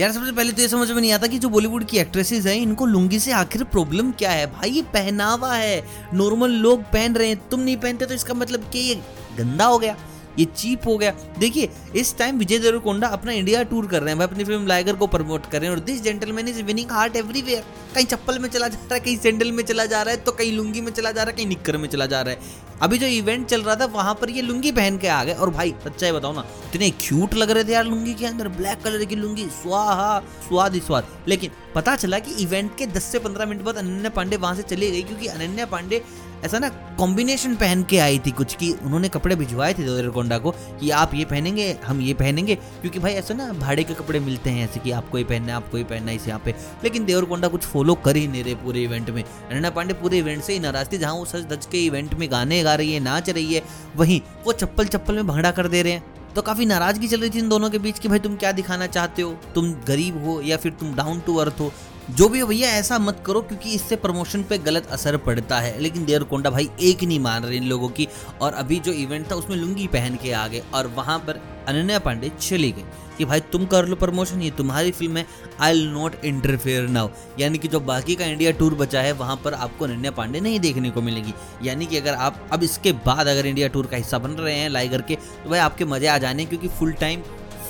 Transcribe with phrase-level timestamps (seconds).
[0.00, 2.54] यार, सबसे पहले तो ये समझ में नहीं आता कि जो बॉलीवुड की एक्ट्रेसेस हैं,
[2.56, 4.46] इनको लुंगी से आखिर प्रॉब्लम क्या है?
[4.52, 5.82] भाई, ये पहनावा है।
[6.14, 8.94] नॉर्मल लोग पहन रहे हैं, तुम नहीं पहनते तो इसका मतलब कि ये
[9.38, 9.96] गंदा हो गया,
[10.38, 14.18] ये चीप हो गया। देखिए, इस टाइम विजय देवरकोंडा अपना इंडिया टूर कर रहे हैं
[14.18, 17.16] भाई अपनी फ़िल्म लाइगर को प्रमोट कर रहे हैं, और this gentleman is winning heart
[17.16, 17.64] everywhere
[17.94, 20.32] कहीं चप्पल में चला जा रहा है, कहीं सैंडल में चला जा रहा है तो
[20.32, 22.98] कहीं लुंगी में चला जा रहा है, कहीं निक्कर में चला जा रहा है। अभी
[22.98, 25.74] जो इवेंट चल रहा था, वहाँ पर ये लुंगी पहन के आ गए। और भाई,
[25.84, 29.16] सच्चाई बताओ ना, इतने क्यूट लग रहे थे यार लुंगी के अंदर ब्लैक कलर की
[29.16, 30.18] लुंगी, स्वाहा,
[30.48, 34.10] स्वाद ही स्वाद। लेकिन पता चला कि इवेंट के 10 से 15 मिनट बाद अनन्या
[34.10, 36.02] पांडे वहाँ से चली गई क्योंकि अनन्या पांडे
[36.44, 40.50] ऐसा ना कॉम्बिनेशन पहन के आई थी कुछ की उन्होंने कपड़े भिजवाए थे देवरकोंडा को
[40.50, 44.50] कि आप ये पहनेंगे, हम ये पहनेंगे। क्योंकि भाई ऐसा ना, भाड़े के कपड़े मिलते
[44.50, 46.54] हैं ऐसे कि आपको ये पहनना है, आपको ये पहनना है इस यहाँ पे।
[46.84, 50.42] लेकिन देवरकोंडा कुछ फॉलो कर ही नहीं रहे पूरे इवेंट में। अनन्या पांडे पूरे इवेंट
[50.42, 53.00] से ही नाराज़ थी, जहाँ वो सच धज के इवेंट में गाने गा रही है,
[53.00, 53.62] नाच रही है,
[53.96, 56.04] वहीं वो चप्पल चप्पल में भंगड़ा कर दे रहे हैं।
[56.34, 58.86] तो काफ़ी नाराज़गी चल रही थी इन दोनों के बीच कि भाई तुम क्या दिखाना
[58.86, 59.32] चाहते हो?
[59.54, 61.72] तुम गरीब हो या फिर तुम डाउन टू अर्थ हो?
[62.10, 65.78] जो भी हो भैया, ऐसा मत करो क्योंकि इससे प्रमोशन पे गलत असर पड़ता है।
[65.80, 68.08] लेकिन देर कोंडा भाई एक नहीं मान रहे इन लोगों की।
[68.40, 71.98] और अभी जो इवेंट था, उसमें लुंगी पहन के आ गए और वहाँ पर अनन्या
[71.98, 72.84] पांडे चली गई
[73.18, 75.26] कि भाई, तुम कर लो प्रमोशन ये तुम्हारी फ़िल्म है।
[75.60, 77.08] I will not interfere now
[77.38, 80.60] यानी कि जो बाकी का इंडिया टूर बचा है, वहाँ पर आपको अनन्या पांडे नहीं
[80.60, 84.18] देखने को मिलेगी। यानी कि अगर आप, अब इसके बाद अगर इंडिया टूर का हिस्सा
[84.18, 87.22] बन रहे हैं, लाइगर के तो भाई आपके मज़े आ जाने क्योंकि full time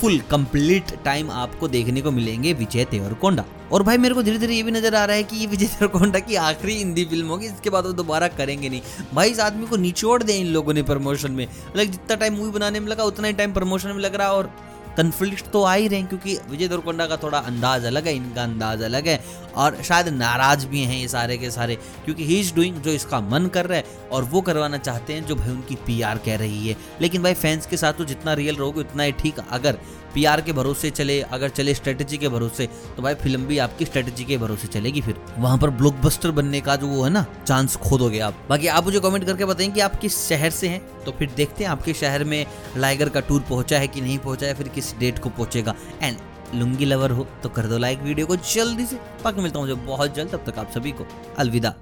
[0.00, 4.54] full complete time आपको देखने को मिलेंगे विजय देवरकोंडा और भाई, मेरे को धीरे धीरे
[4.54, 7.46] ये भी नज़र आ रहा है कि ये विजय देवरकोंडा की आखिरी हिंदी फ़िल्म होगी,
[7.46, 8.80] इसके बाद वो दोबारा करेंगे नहीं।
[9.14, 12.50] भाई, इस आदमी को निचोड़ दें इन लोगों ने प्रमोशन में। लाइक जितना टाइम मूवी
[12.50, 14.50] बनाने में लगा, उतना ही टाइम प्रमोशन में लग रहा और
[14.96, 18.42] कन्फ्लिक्ट तो आ ही रहे हैं, क्योंकि विजय देवरकोंडा का थोड़ा अंदाज अलग है, इनका
[18.42, 19.20] अंदाज अलग है,
[19.56, 23.20] और शायद नाराज़ भी हैं ये सारे के सारे, क्योंकि ही इज़ डूइंग जो इसका
[23.22, 26.68] मन कर रहा है, और वो करवाना चाहते हैं जो भाई उनकी पीआर कह रही
[26.68, 29.78] है। लेकिन भाई फैंस के साथ तो जितना रियल रहोगे, उतना ही ठीक, अगर
[30.14, 32.66] पीआर के भरोसे चले, अगर चले स्ट्रेटेजी के भरोसे
[32.96, 36.76] तो भाई फ़िल्म भी आपकी स्ट्रेटेजी के भरोसे चलेगी फिर। वहाँ पर ब्लॉकबस्टर बनने का
[36.76, 39.80] जो वो है ना चांस खो दोगे आप। बाकी आप मुझे कमेंट करके बताएँ कि
[39.80, 43.40] आप किस शहर से हैं तो फिर देखते हैं आपके शहर में लाइगर का टूर
[43.48, 46.18] पहुँचा है कि नहीं पहुँचा है, फिर किस डेट को पहुंचेगा। एंड
[46.54, 49.80] लुंगी लवर हो तो कर दो लाइक वीडियो को जल्दी से। पक मिलता हूँ मुझे
[49.82, 51.06] बहुत जल्द, तब तक आप सभी को
[51.38, 51.74] अलविदा।